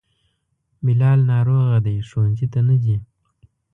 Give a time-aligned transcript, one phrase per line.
[0.85, 2.97] بلال ناروغه دی, ښونځي ته نه ځي